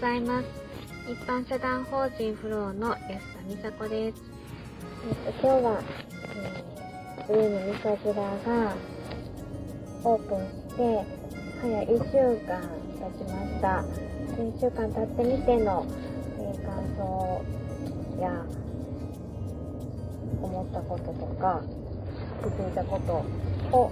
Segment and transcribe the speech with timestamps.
[0.00, 0.46] ざいます。
[1.08, 4.22] 一般社団法人フローの安田美佐子です。
[5.08, 5.80] えっと、今日は、
[6.36, 8.74] えー、ブルーのみそ蔵が
[10.04, 11.04] オープンして、
[11.62, 12.60] 早1週間
[12.98, 13.84] 経ちました。
[14.36, 17.44] 1週間経ってみての、えー感想
[18.20, 18.44] や
[20.42, 21.62] 思ったこととか、
[22.42, 23.12] 気づいたこと
[23.76, 23.90] を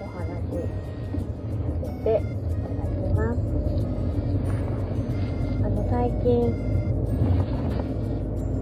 [0.00, 0.68] お話し
[1.82, 3.57] させていただきます。
[5.90, 6.52] 最近、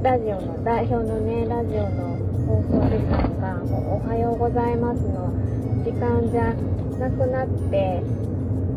[0.01, 2.17] ラジオの、代表のね、ラジオの
[2.47, 3.59] 放送時間が、
[3.91, 5.35] おはようございますの
[5.83, 6.55] 時間じゃ
[7.01, 8.01] なくなって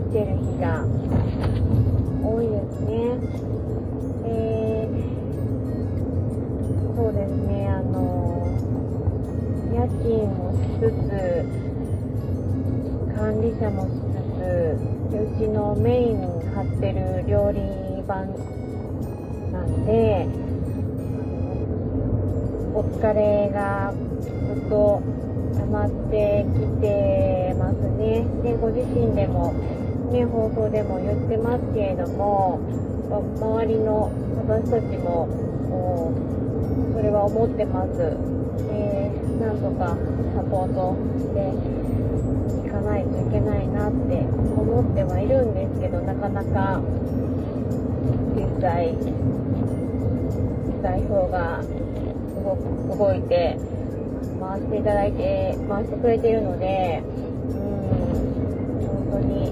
[0.09, 0.83] きてる日が
[2.25, 3.21] 多いですね。
[4.25, 4.97] えー、
[6.95, 8.49] そうですね、あの、
[9.75, 11.45] 夜勤もしつつ、
[13.15, 14.73] 管理者もしつつ、
[15.13, 18.25] うちのメインに張ってる料理番
[19.53, 20.25] なんで、
[22.73, 24.29] お疲れがず
[24.65, 25.01] っと
[25.55, 28.25] 溜まってきてますね。
[28.41, 29.53] で、ご自身でも、
[30.11, 32.59] ね、放送でも言ってますけれども、
[33.11, 34.11] 周りの
[34.47, 35.27] 私たちも、
[36.95, 37.97] それは思ってます。
[37.99, 39.95] で、なんとか
[40.35, 41.53] サポートして
[42.67, 44.25] いかないといけないなって
[44.57, 46.81] 思ってはいるんですけど、なかなか
[48.35, 48.95] 実際、
[50.81, 51.61] 代表が
[52.43, 53.57] 動動いて
[54.39, 57.59] 回していただいて回してくれているのでうん
[58.87, 59.51] 本当に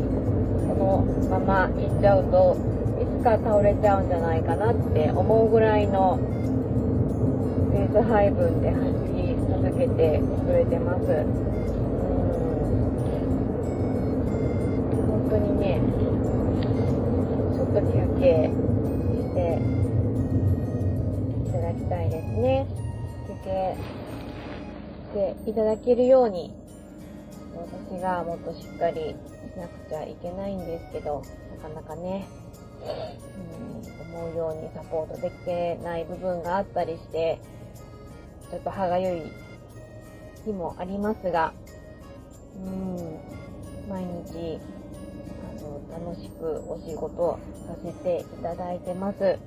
[0.67, 2.57] このまま行っちゃうと
[3.01, 6.17] いつか倒れちゃうんじゃないかなって思うぐらいの
[7.71, 11.03] ペース配分で走り続けてくれてます。
[15.07, 15.81] 本当にね
[18.17, 18.49] っと休憩
[19.21, 19.59] して
[21.49, 22.67] いただきたいですね。
[23.27, 23.75] 休憩
[25.35, 26.53] していただけるように、
[27.89, 29.15] 私がもっとしっかり
[29.53, 31.21] しなくちゃいけないんですけど、
[31.61, 32.27] なかなかね、
[32.83, 37.39] うん、思うようにサポートできてない部分があったりして、
[38.49, 39.21] ちょっと歯がゆい
[40.45, 41.53] 日もありますが、
[42.55, 43.19] うん、
[43.89, 44.59] 毎日、
[45.97, 49.39] 楽しくお仕事をさせていただいてます。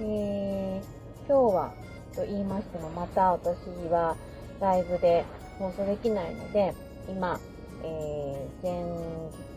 [0.00, 1.74] えー今日は
[2.16, 3.54] と言いましてもまた私
[3.88, 4.16] は
[4.60, 5.24] ライブで
[5.58, 6.74] 放送できないので
[7.08, 7.38] 今、
[7.84, 8.82] えー前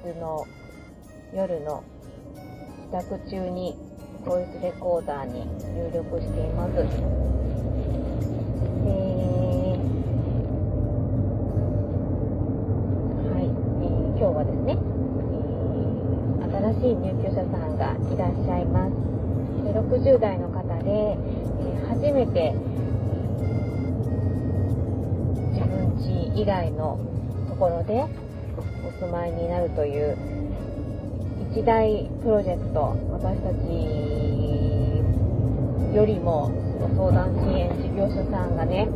[0.05, 0.45] 日の
[1.33, 1.83] 夜の
[2.91, 3.75] 帰宅中に
[4.25, 6.73] ボイスレコーダーに入力しています。
[6.75, 6.87] えー
[13.33, 14.77] はい、えー今日はですね、
[16.73, 18.93] 新しい入居者さんがいらっしゃいます。
[19.73, 21.17] 60代の方で、
[21.87, 22.53] 初めて、
[25.51, 26.99] 自分家以外の
[27.47, 28.05] ところで
[28.87, 30.17] お住まいになるという
[31.51, 33.57] 一大プロジェクト、私たち
[35.95, 36.51] よりも
[36.95, 38.87] 相談支援事業者さんがね、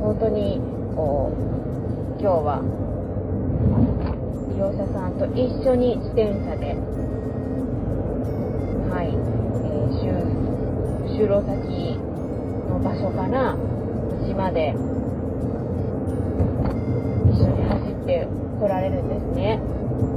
[0.00, 0.60] 本当に
[0.94, 1.32] こ
[2.18, 2.83] う、今日は
[4.54, 6.78] 利用者さんと一緒に自転車で、
[8.88, 10.44] はい、えー
[11.14, 11.98] 就労先
[12.68, 13.58] の場所からう
[14.26, 14.74] ちまで
[17.30, 18.26] 一緒に走って
[18.60, 19.60] 来られるんですね。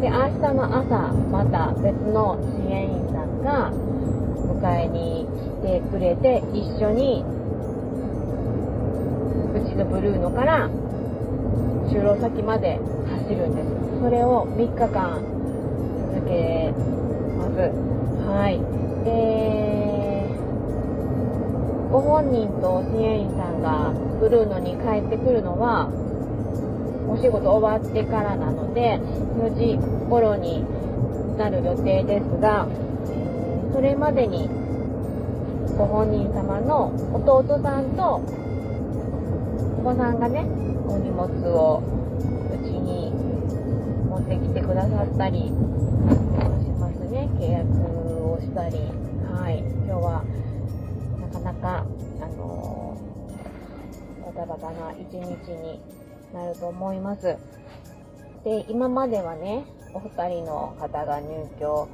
[0.02, 5.28] で、明日の朝、また別の支援員さんが迎えに
[5.62, 7.24] 来てくれて、一緒に
[9.54, 10.70] うちのブルーノから
[11.90, 12.80] 就労先まで
[13.28, 13.68] 走るんです。
[14.02, 15.20] それを3日間
[16.16, 16.72] 続け
[17.36, 17.60] ます。
[18.24, 18.56] はい。
[19.04, 20.24] で、
[21.92, 25.90] ご本人と支援員さんがブルーノに帰ってくるのは、
[27.10, 28.98] お仕事終わってからなので、
[29.44, 29.78] 4時
[30.10, 30.64] 頃に
[31.38, 32.66] なる予定ですが、
[33.74, 34.48] それまでに
[35.78, 38.22] ご本人様の弟さんと
[39.80, 40.46] お子さんがね、
[40.88, 42.07] お荷物を
[44.28, 47.30] ってきてくださったりしますね。
[47.40, 47.70] 契約
[48.30, 48.78] をしたり。
[49.32, 49.60] はい。
[49.60, 50.26] 今日は
[51.22, 51.86] なかなか、
[52.22, 52.98] あの
[54.26, 55.80] バタバタな一日に
[56.34, 57.38] なると思います。
[58.44, 59.64] で、今まではね、
[59.94, 61.88] お二人の方が入居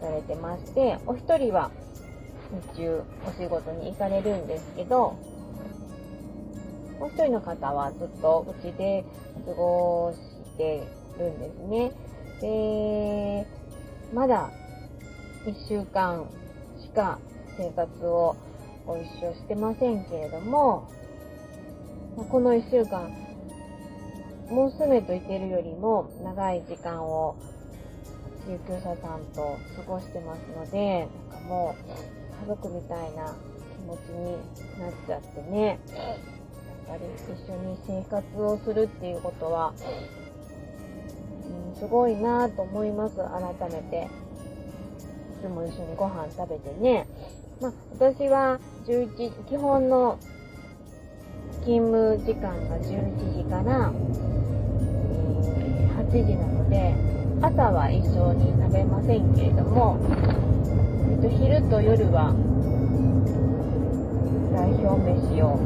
[0.00, 1.70] されてまして、お一人は
[2.74, 5.14] 日中お仕事に行かれるんですけど、
[6.98, 9.04] もう一人の方はずっとうちで
[9.46, 10.82] 過ごして
[11.18, 11.92] るんですね。
[12.40, 13.46] で、
[14.14, 14.50] まだ
[15.46, 16.26] 1週間
[16.80, 17.18] しか
[17.56, 18.36] 生活を
[18.86, 20.88] ご一緒してませんけれども、
[22.30, 23.10] この1週間、
[24.50, 27.36] 娘といてるよりも長い時間を
[28.46, 33.34] 入居者さんと過ごしてますので、なんかもう家族みたいな
[33.74, 34.32] 気持ちに
[34.78, 35.80] なっちゃってね、
[36.88, 39.72] やっぱり一緒に生活をするっていうことは、
[41.78, 44.08] すごいなと思います、改めて。
[45.38, 47.06] いつも一緒にご飯食べてね。
[47.60, 50.18] まあ、私は11、基本の
[51.60, 53.92] 勤務時間が11時から、
[55.98, 56.94] 8時なので、
[57.42, 59.98] 朝は一緒に食べませんけれども、
[61.10, 62.32] えっと、昼と夜は
[64.54, 65.58] 代表飯を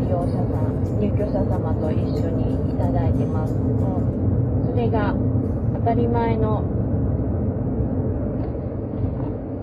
[0.00, 3.52] 利用者さん、入居者様と一緒にいただいてます。
[3.54, 4.00] も
[4.62, 5.14] うそれが
[5.84, 6.64] 当たり前の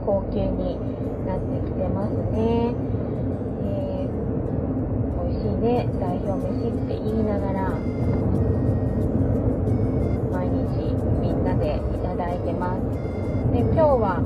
[0.05, 0.77] 光景に
[1.25, 2.75] なってきてますね。
[3.65, 4.13] えー、
[5.17, 7.69] 美味しいね、代表飯って言いながら、
[10.31, 12.81] 毎日みんなでいただいてます。
[13.51, 14.21] で、今日は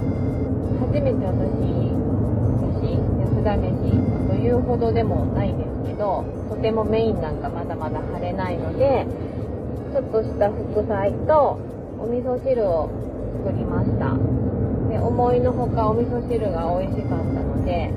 [0.91, 1.31] 初めて私、
[2.75, 3.71] 私、安田飯
[4.27, 9.07] というほどでもないんですけど、とてもメインなんかまだまだ晴れないので、
[9.93, 12.89] ちょっとした副菜とお味噌汁を
[13.45, 14.13] 作りました。
[14.89, 17.91] で思いのほかお味噌汁が美味しかったので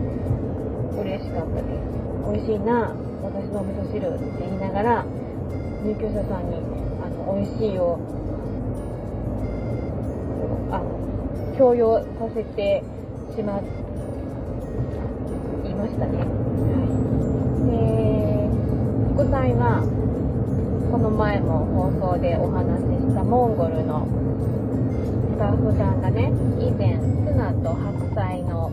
[1.01, 1.99] 嬉しかったです。
[2.31, 2.93] 美味しいな
[3.23, 5.05] 私のお味噌汁って言いながら
[5.83, 6.57] 入居者さんに
[7.03, 7.99] あの美味しいを
[10.71, 10.83] あ
[11.57, 12.83] 強要させて
[13.35, 13.63] しまい
[15.75, 16.27] ましたね、はい、
[17.71, 19.83] で副菜は
[20.91, 24.09] この前も放送でお話ししたモンゴルの
[25.33, 28.73] スタッフさんがね以前ツナと白菜の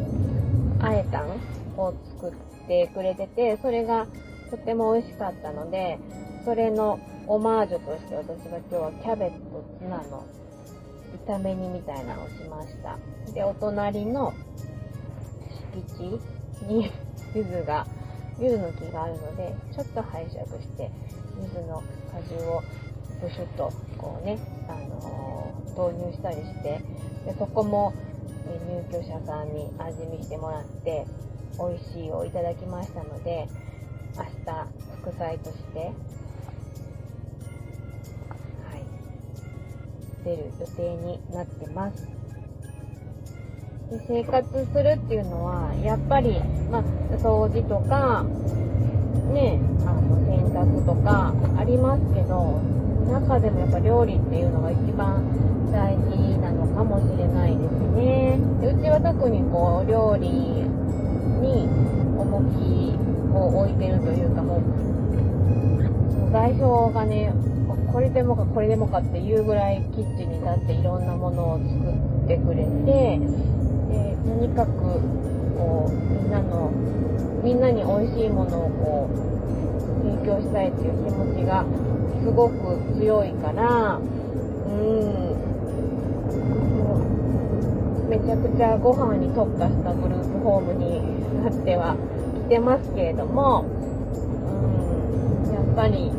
[0.80, 1.30] あえたん
[1.78, 4.08] を作ってくれててそれが
[4.50, 6.00] とっても美味しかったので
[6.46, 10.26] それのオマージュとして私が今日はキャベツとツナの
[11.28, 12.98] 炒め煮みたいなのをしました。
[13.34, 14.34] でお隣の
[15.74, 16.20] 敷
[16.62, 16.92] 地に
[17.34, 17.86] 柚子が
[18.40, 20.92] 柚子の木があるのでちょっと拝借して
[21.38, 22.64] 柚子の果汁を
[23.22, 24.38] ブシュッとこうね、
[24.68, 26.82] あのー、導入したりして
[27.26, 27.94] でそこも、
[28.48, 28.60] え
[28.92, 31.06] 入居者さんに味見してもらって
[31.58, 33.48] 美味しいをいただきましたので
[34.16, 34.68] 明日
[35.02, 35.94] 副菜として、はい、
[40.24, 42.08] 出る予定になってます。
[43.90, 46.40] で生活するっていうのはやっぱり、
[46.72, 46.84] まあ、
[47.18, 48.26] 掃除とか
[49.34, 52.62] ねあの洗濯とかありますけど
[53.12, 55.24] 中でもやっぱ料理っていうのが一番
[55.72, 58.40] 大事なのかもしれないですね。
[58.62, 61.68] でうちは特にこう料理に
[62.18, 62.98] 重き
[63.36, 64.62] を置いてるというかもう
[66.32, 67.34] 代表がね
[67.92, 71.92] これでもかこれでもかっていうぐらいキッチンに立っていろんなものを作
[72.26, 73.20] ってくれて
[73.90, 75.00] でとにかく
[75.58, 76.72] こうみんなの
[77.46, 79.14] みんなに美味しいものをこう
[80.02, 81.64] 提供したいっていう気持ちが
[82.24, 85.36] すごく強いからうん。
[88.10, 91.96] めちゃくちゃご飯に特化したグループホームになっては
[92.48, 95.54] きてますけれどもうん。
[95.54, 96.12] やっぱり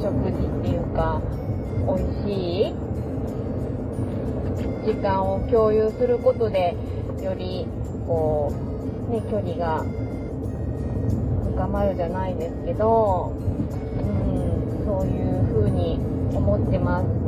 [0.00, 1.20] 食事っていうか
[1.84, 2.74] 美味しい
[4.86, 6.76] 時間を共有することで
[7.20, 7.66] より
[8.06, 8.75] こう
[9.08, 9.84] ね距離が
[11.54, 15.98] 深まるじゃないですけどうんそういうふうに
[16.34, 17.26] 思ってます。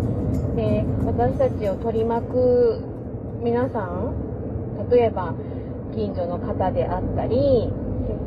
[0.55, 2.83] で、私たちを取り巻く
[3.43, 4.15] 皆さん、
[4.91, 5.35] 例えば
[5.95, 7.71] 近所の方であったり、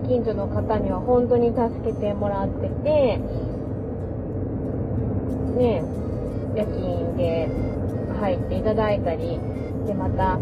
[0.08, 3.20] 近所の方には本当に助けてもらってて、
[5.58, 5.84] ね、
[6.55, 7.50] 夜勤で
[8.20, 9.39] 入っていただいたり、
[9.86, 10.39] で、また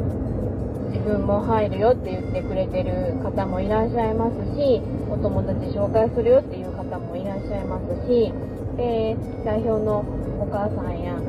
[0.89, 8.33] 自分も入るよって言ってくれてる方もいらっしゃいますし、お友達紹介するよっていう方もいらっしゃいますし、
[8.77, 9.15] え、
[9.45, 10.03] 代表の
[10.39, 11.19] お母さんや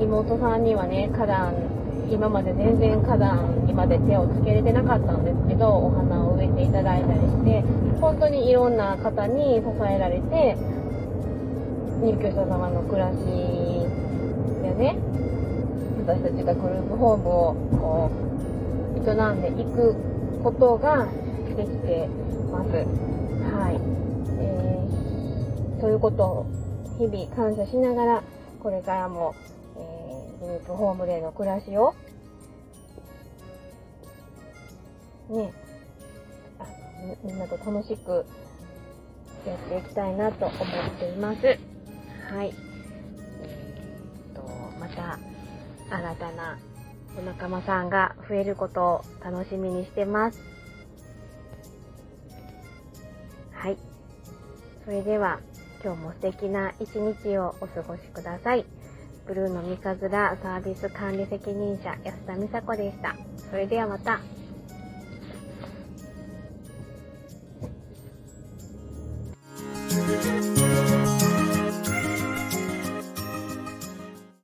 [0.00, 1.54] 妹さんにはね花壇
[2.10, 7.62] 今まで全然花壇にまで手をつけれてなかったんですけどお花を植えていただいたりして
[8.00, 10.56] 本当にいろんな方に支えられて
[12.00, 13.16] 入居者様の暮らし
[14.62, 14.96] でね
[16.06, 18.37] 私たちがグループホームをこう
[18.98, 19.94] 営んでいく
[20.42, 21.06] ことが
[21.56, 22.08] できて
[22.50, 22.70] ます。
[22.70, 23.80] はい。
[24.40, 26.46] えー、そういうことを
[26.98, 28.22] 日々感謝しながら、
[28.60, 29.34] これからも、
[29.76, 31.94] えー、グループホームでの暮らしを
[35.30, 35.52] ね、
[36.58, 36.64] あ
[37.22, 38.24] みんなと楽しく
[39.46, 40.58] やっていきたいなと思っ
[40.98, 41.46] ています。
[42.32, 42.54] はい。
[43.42, 44.42] えー、と、
[44.80, 45.18] また、
[45.90, 46.58] 新たな
[47.18, 50.40] お仲間さんが増えることを楽しみにしてます。
[53.52, 53.76] はい。
[54.84, 55.40] それでは、
[55.82, 58.64] 今日も素敵な一日をお過ごしください。
[59.26, 63.14] ブルーの三日面サービス管理責任者安田美佐子でした。
[63.50, 64.20] それではまた。